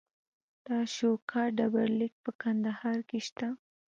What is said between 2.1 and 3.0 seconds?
په کندهار